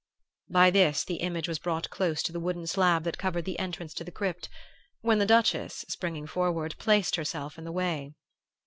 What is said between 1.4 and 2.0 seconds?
was brought